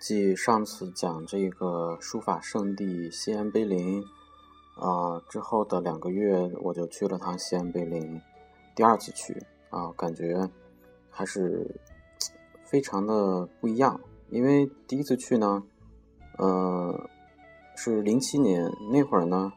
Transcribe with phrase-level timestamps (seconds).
[0.00, 4.02] 继上次讲这个书法圣地西安碑林，
[4.76, 8.18] 啊之后的两个月，我就去了趟西安碑林，
[8.74, 9.36] 第二次去
[9.68, 10.48] 啊，感觉
[11.10, 11.78] 还是
[12.64, 14.00] 非常的不一样。
[14.30, 15.62] 因为第一次去呢，
[16.38, 16.98] 呃，
[17.76, 19.52] 是零七年那会儿呢，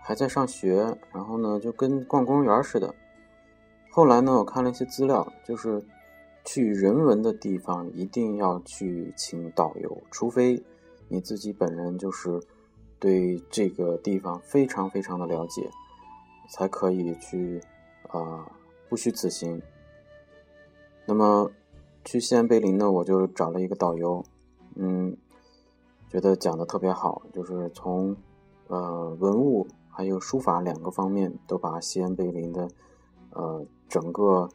[0.00, 2.94] 还在上学，然后呢就跟逛公园似的。
[3.90, 5.84] 后来呢，我看了一些资料，就是。
[6.44, 10.60] 去人文的地方一定要去请导游，除非
[11.08, 12.42] 你自己本人就是
[12.98, 15.70] 对这个地方非常非常的了解，
[16.50, 17.60] 才可以去
[18.08, 18.50] 啊
[18.88, 19.62] 不虚此行。
[21.06, 21.50] 那么
[22.04, 24.24] 去西安碑林呢，我就找了一个导游，
[24.74, 25.16] 嗯，
[26.08, 28.16] 觉得讲的特别好，就是从
[28.66, 32.68] 呃文物还有书法两个方面都把西安碑林的
[33.30, 34.48] 呃整个。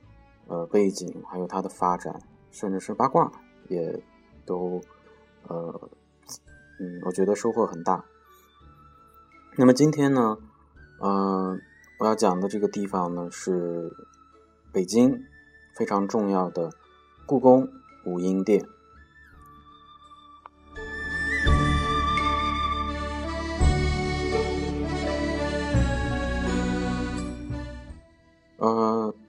[0.48, 3.32] 呃，背景还有它的发展，甚至是八卦，
[3.68, 4.02] 也
[4.46, 4.82] 都
[5.48, 5.90] 呃，
[6.80, 8.06] 嗯，我觉得收获很大。
[9.58, 10.38] 那么今天呢，
[11.02, 11.62] 嗯，
[12.00, 13.92] 我要讲的这个地方呢是
[14.72, 15.26] 北京
[15.76, 16.72] 非常重要的
[17.26, 17.68] 故宫
[18.06, 18.66] 武英殿。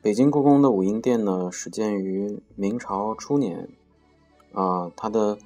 [0.01, 3.69] 北京故宫的武英殿呢，始建于明朝初年，
[4.53, 5.37] 啊，它的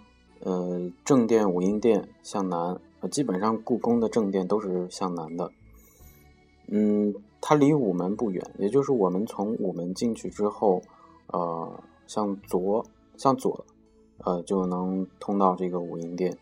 [0.40, 5.50] 呃正殿武英殿向南，呃，基本上故宫的正殿都是向南的，
[6.68, 10.82] 嗯，它离午门不远，也就是我们从午门进去之后，
[11.28, 12.84] 呃，向左
[13.16, 13.64] 向左，
[14.18, 16.36] 呃，就能通到这个武英殿。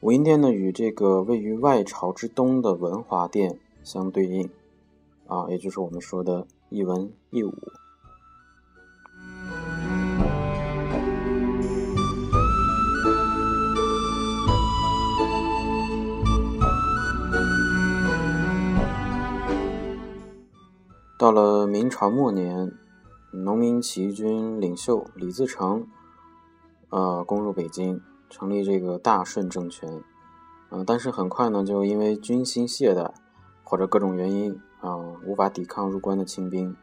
[0.00, 4.48] 武英殿呢，与这个位于外朝之东的文华殿相对应，
[5.26, 6.46] 啊，也就是我们说的。
[6.70, 7.54] 一文一武。
[21.18, 22.72] 到了明朝末年，
[23.32, 25.86] 农民起义军领袖李自成，
[26.90, 30.00] 呃，攻入北京，成立这个大顺政权。
[30.70, 33.10] 嗯，但是很快呢，就因为军心懈怠，
[33.64, 34.60] 或者各种原因。
[34.80, 36.76] 啊，无法抵抗入关的清兵，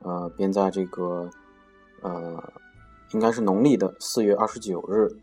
[0.00, 1.30] 呃，便在这个，
[2.02, 2.52] 呃，
[3.12, 5.16] 应该是农历的四月二十九日，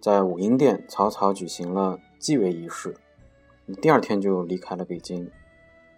[0.00, 2.96] 在武英殿草草举行了继位仪式，
[3.80, 5.30] 第二天就离开了北京。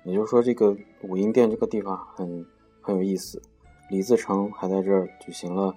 [0.05, 2.45] 也就是说，这个武英殿这个地方很
[2.83, 3.41] 很有意思，
[3.89, 5.75] 李自成还在这儿举行了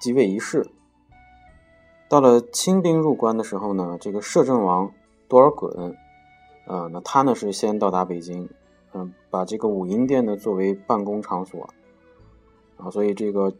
[0.00, 0.66] 继位仪式。
[2.08, 4.90] 到了清兵入关的时候呢，这个摄政王
[5.28, 5.94] 多尔衮，
[6.66, 8.48] 啊，那他呢是先到达北京。
[8.92, 11.68] 嗯，把这个武英殿呢作为办公场所
[12.76, 13.54] 啊，所以这个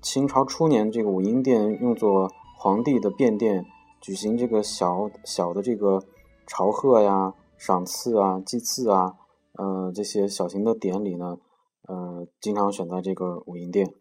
[0.00, 2.28] 清朝初年，这个武英殿用作
[2.58, 3.64] 皇帝的便殿，
[4.00, 6.02] 举行这个小小的这个
[6.48, 9.14] 朝贺呀、赏赐啊、祭祀啊，
[9.52, 11.38] 呃，这些小型的典礼呢，
[11.82, 13.94] 呃，经常选在这个武英殿。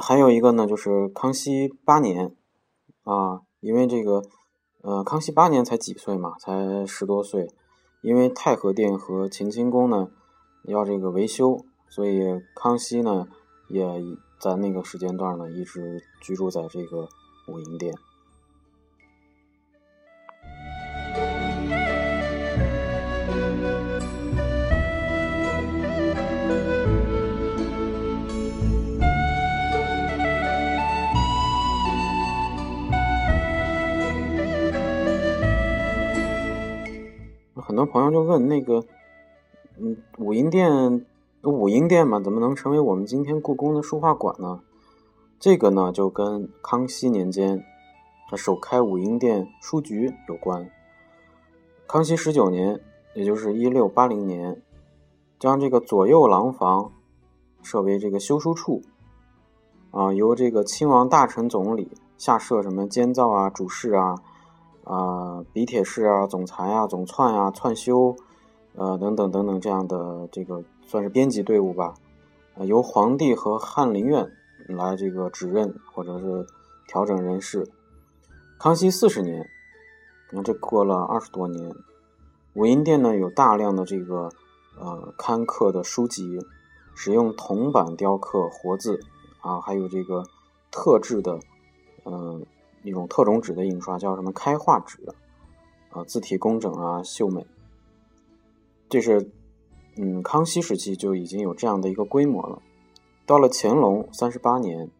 [0.00, 2.34] 还有一个呢，就是康熙八年
[3.02, 4.22] 啊，因为这个。
[4.82, 7.48] 呃，康熙八年才几岁嘛，才十多岁。
[8.02, 10.08] 因为太和殿和乾清宫呢
[10.64, 12.20] 要这个维修，所以
[12.56, 13.28] 康熙呢
[13.68, 13.86] 也
[14.40, 17.08] 在那个时间段呢一直居住在这个
[17.46, 17.94] 武英殿。
[37.64, 38.84] 很多朋友就问那个，
[39.78, 41.06] 嗯，武英殿，
[41.44, 44.60] 武英殿嘛，怎么能成为我们今天故宫的书画馆呢？
[45.38, 47.64] 这个呢，就跟康熙年间
[48.28, 50.68] 他首开武英殿书局有关。
[51.86, 52.80] 康熙十九年，
[53.14, 54.60] 也就是一六八零年，
[55.38, 56.90] 将这个左右廊房
[57.62, 58.82] 设为这个修书处，
[59.92, 64.16] 啊，由这个亲王大臣总理下设什么监造啊、主事啊。
[64.84, 68.16] 啊，笔帖式啊，总裁啊，总篡啊，篡修，
[68.74, 71.94] 呃，等等等等这样的这个算是编辑队伍吧，
[72.56, 74.28] 由皇帝和翰林院
[74.66, 76.44] 来这个指认或者是
[76.88, 77.68] 调整人事。
[78.58, 79.48] 康熙四十年，
[80.30, 81.72] 你看这过了二十多年，
[82.54, 84.30] 武英殿呢有大量的这个
[84.76, 86.40] 呃刊刻的书籍，
[86.96, 88.98] 使用铜板雕刻活字
[89.40, 90.24] 啊，还有这个
[90.72, 91.38] 特制的
[92.04, 92.44] 嗯。
[92.82, 94.98] 一种特种纸的印刷叫什么开画纸，
[95.90, 97.46] 啊，字体工整啊，秀美。
[98.88, 99.30] 这是，
[99.96, 102.60] 嗯，康熙时期就已经有这样的一个规模了。
[103.24, 104.90] 到了乾隆三十八年，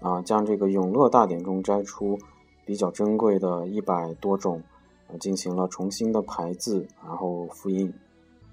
[0.00, 2.18] 啊，将这个《永乐大典》中摘出
[2.64, 4.62] 比较珍贵的一百多种，
[5.08, 7.92] 啊，进行了重新的排字，然后复印，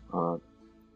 [0.09, 0.39] 啊，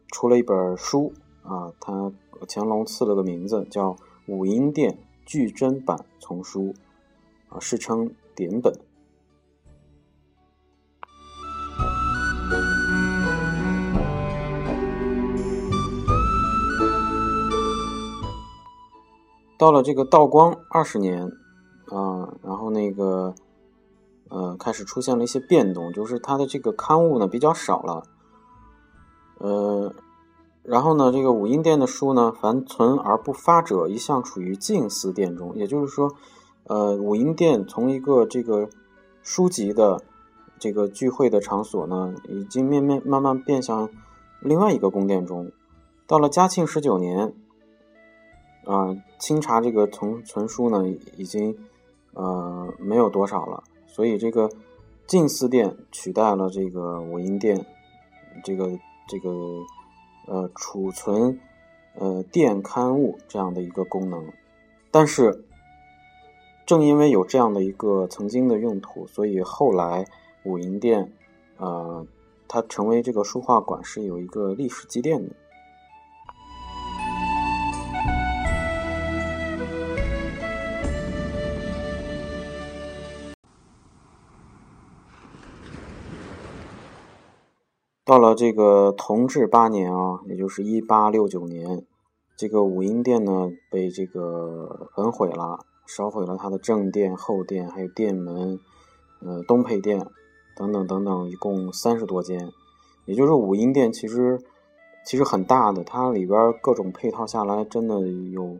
[0.08, 1.12] 出了一本书
[1.42, 2.10] 啊，他
[2.48, 3.92] 乾隆赐了个名字叫
[4.26, 6.62] 《武英殿巨珍版丛书》，
[7.54, 8.74] 啊，世称典本。
[19.56, 21.24] 到了这个道光二十年，
[21.86, 23.34] 啊，然后那个，
[24.28, 28.02] 呃，开始出现了一些变动，就是它的这个刊物呢比较少了，
[29.38, 29.94] 呃，
[30.64, 36.14] 然后呢，这个武英殿的书呢，凡存而不发者，一向处于静思殿中，也就是说，
[36.64, 38.68] 呃，武英殿从一个这个
[39.22, 40.02] 书籍的
[40.58, 43.88] 这个聚会的场所呢，已经慢慢慢慢变向
[44.40, 45.52] 另外一个宫殿中，
[46.06, 47.34] 到了嘉庆十九年。
[48.66, 50.88] 啊，清查这个存存书呢，
[51.18, 51.54] 已经
[52.14, 54.48] 呃没有多少了，所以这个
[55.06, 57.66] 静思殿取代了这个武英殿，
[58.42, 58.70] 这个
[59.06, 59.30] 这个
[60.26, 61.38] 呃储存
[61.98, 64.32] 呃殿刊物这样的一个功能。
[64.90, 65.44] 但是
[66.66, 70.06] 正因为有这样的一个曾经的用途，所以后来
[70.44, 71.12] 武英殿
[71.58, 72.06] 呃
[72.48, 75.34] 它成为这个书画馆是有一个历史积淀的。
[88.06, 91.84] 到了这个同治八年啊，也就是一八六九年，
[92.36, 98.58] 这个武英殿呢被这个焚毁了，烧毁了它的正殿、后殿，还有殿门，
[99.20, 100.06] 呃，东配殿
[100.56, 102.50] 等等等等，一共三十多间。
[103.06, 104.40] 也就是武英殿其实
[105.04, 108.00] 其实很大的，它里边各种配套下来真的
[108.32, 108.56] 有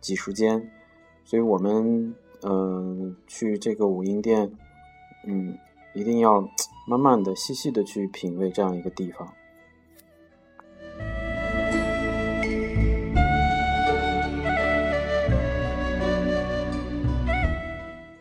[0.00, 0.70] 几十间，
[1.24, 4.56] 所以我们呃去这个武英殿，
[5.26, 5.56] 嗯，
[5.94, 6.48] 一定要。
[6.88, 9.32] 慢慢的、细细的去品味这样一个地方。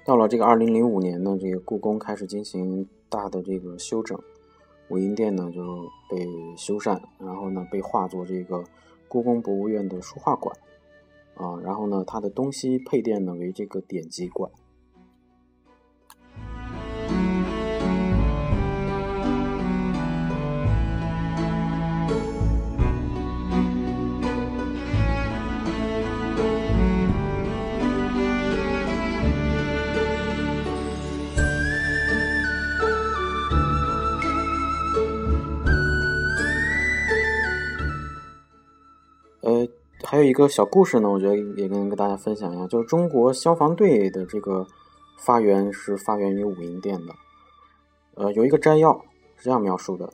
[0.09, 4.19] 到了这个二零零五年呢，这个故宫开始进行大的这个修整，
[4.89, 5.61] 武英殿呢就
[6.09, 6.27] 被
[6.57, 8.63] 修缮，然后呢被划作这个
[9.07, 10.57] 故宫博物院的书画馆，
[11.35, 14.51] 啊，然后呢它的东西配殿呢为这个典籍馆。
[40.19, 44.67] 还有一个小故事呢，我觉得也跟跟大家分享一下，就是中国消防队的这个
[45.17, 47.15] 发源是发源于武英殿的。
[48.15, 48.93] 呃，有一个摘要
[49.37, 50.11] 是这样描述的：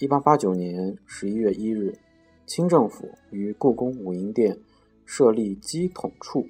[0.00, 1.96] 一八八九年十一月一日，
[2.46, 4.58] 清政府于故宫武英殿
[5.06, 6.44] 设立机统处，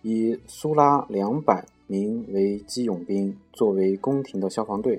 [0.00, 4.98] 以苏拉两百名为机勇兵，作为宫廷的消防队。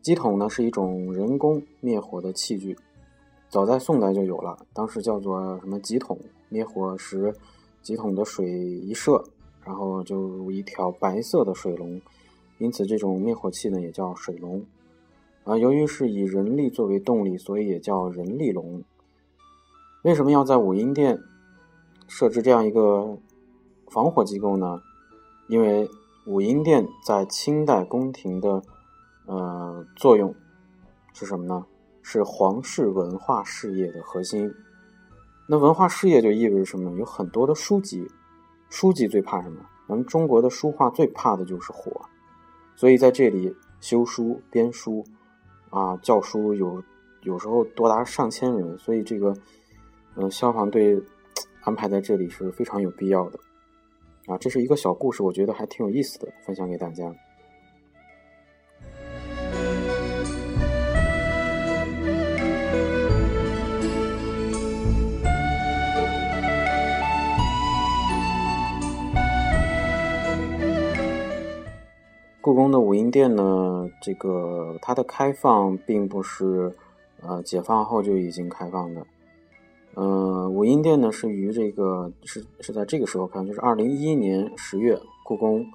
[0.00, 2.74] 机统呢是一种人工灭火的器具。
[3.48, 7.34] 早在宋代就有了，当时叫做什么几桶灭火时，
[7.80, 9.24] 几桶的水一射，
[9.64, 12.00] 然后就如一条白色的水龙，
[12.58, 14.64] 因此这种灭火器呢也叫水龙。
[15.44, 18.82] 啊，由于是以人力作为动力，所以也叫人力龙。
[20.02, 21.18] 为什么要在武英殿
[22.08, 23.16] 设置这样一个
[23.88, 24.82] 防火机构呢？
[25.48, 25.88] 因为
[26.26, 28.60] 武英殿在清代宫廷的
[29.26, 30.34] 呃作用
[31.12, 31.64] 是什么呢？
[32.08, 34.48] 是皇室文化事业的核心。
[35.48, 36.96] 那文化事业就意味着什么？
[36.96, 38.08] 有很多的书籍，
[38.70, 39.60] 书籍最怕什么？
[39.88, 42.00] 咱们中国的书画最怕的就是火，
[42.76, 45.04] 所以在这里修书、编书，
[45.70, 46.80] 啊，教书有
[47.22, 49.36] 有时候多达上千人，所以这个，
[50.14, 51.02] 嗯，消防队
[51.62, 53.40] 安排在这里是非常有必要的。
[54.28, 57.12] 啊，这是一个小故事，我觉得还挺有意思的，分享给大家。
[72.46, 76.76] 故宫的武英殿呢，这个它的开放并不是
[77.20, 79.04] 呃解放后就已经开放的，
[79.94, 85.66] 呃，武英殿呢是于这个是是在这个时候开，就是二零一一年十月，故宫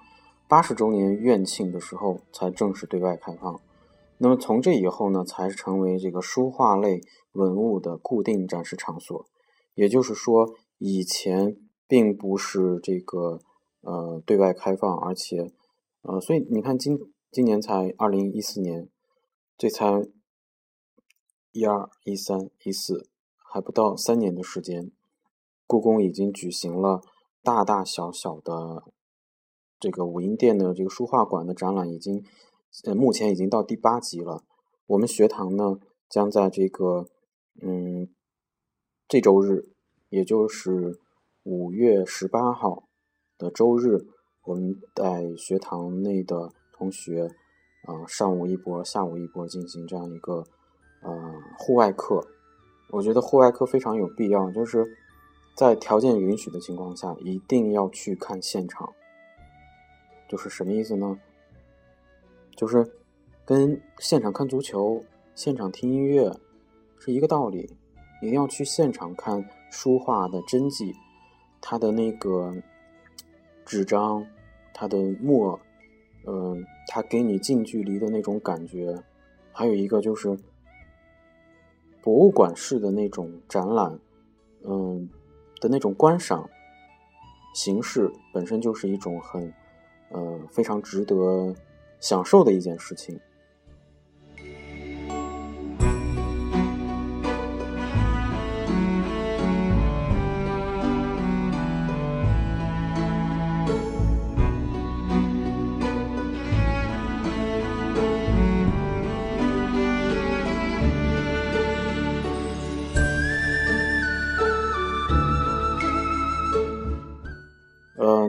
[0.48, 3.60] 八十周年院庆的时候才正式对外开放。
[4.18, 7.02] 那么从这以后呢，才成为这个书画类
[7.34, 9.26] 文物的固定展示场所。
[9.76, 13.42] 也就是说，以前并不是这个
[13.82, 15.52] 呃对外开放，而且
[16.04, 16.98] 呃，所以你看今
[17.32, 18.90] 今年才二零一四年，
[19.58, 20.08] 这才
[21.52, 24.92] 一二一三一四，还不到三年的时间，
[25.68, 27.02] 故宫已经举行了
[27.44, 28.84] 大大小小的
[29.80, 32.26] 这个武英殿的这个书画馆的展览，已经
[32.84, 34.44] 呃目前已经到第八集了。
[34.88, 35.78] 我们学堂呢
[36.10, 37.08] 将在这个
[37.62, 38.10] 嗯
[39.08, 39.72] 这周日，
[40.10, 41.00] 也就是
[41.44, 42.88] 五月十八号
[43.38, 44.08] 的周日，
[44.44, 46.50] 我们在学堂内的。
[46.74, 47.30] 同学，
[47.84, 50.44] 啊，上午一波，下午一波，进行这样一个
[51.04, 52.28] 呃户外课。
[52.90, 54.98] 我觉得户外课非常有必要，就是
[55.56, 58.92] 在条件允许的情况下，一定要去看现场。
[60.28, 61.20] 就是什么意思呢？
[62.56, 62.92] 就是
[63.46, 65.06] 跟现场看足球、
[65.36, 66.36] 现场听音乐
[66.98, 67.78] 是一个道理。
[68.24, 70.96] 一定要去现场看书画的真迹，
[71.62, 72.56] 它的那个
[73.72, 74.28] 纸张，
[74.74, 75.58] 它的墨。
[76.28, 79.02] 嗯，它给你近距离的那种感觉，
[79.54, 80.38] 还有一个就是
[82.02, 83.98] 博物馆式的那种展览，
[84.66, 85.10] 嗯
[85.62, 86.50] 的那种观赏
[87.56, 89.54] 形式，本身就是一种很
[90.10, 91.56] 呃非常值得
[92.02, 93.18] 享受的一件事情。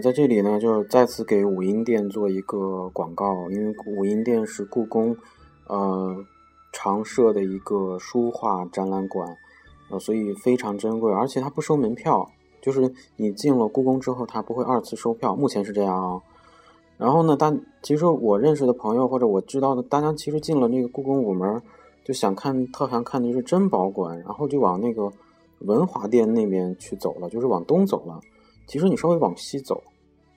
[0.02, 5.16] 在这里呢，就是再次给武英殿做一个广告，因为武英殿是故宫，
[5.68, 6.16] 呃，
[6.72, 9.36] 常设的一个书画展览馆，
[9.90, 12.28] 呃，所以非常珍贵，而且它不收门票，
[12.60, 16.20] 就是你进了故宫之后，它不会二次收票，目前是这样啊。
[16.98, 21.62] 然后呢，但其实我认识的朋友或者我知道的，大家其实进了那个故宫午门，
[22.04, 25.08] 就想看特想看的就是珍宝馆，然后就往那个
[25.60, 28.20] 文华殿那边去走了，就是往东走了。
[28.66, 29.80] 其实你稍微往西走。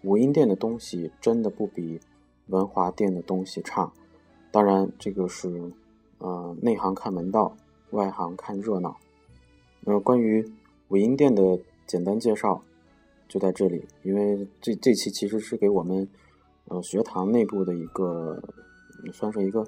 [0.06, 2.00] 武英殿的东西真的不比
[2.48, 3.92] 文华殿的东西差，
[4.52, 5.74] 当然这个是
[6.20, 7.58] 呃内行看门道，
[7.90, 8.96] 外行看热闹。
[9.86, 10.48] 呃，关于
[10.90, 12.62] 武英殿的简单介绍
[13.28, 16.08] 就在这里，因为这这期其实是给我们
[16.66, 18.40] 呃学堂内部的一个
[19.12, 19.66] 算是一个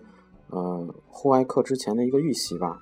[0.51, 2.79] 呃户外课之前的一个预习吧。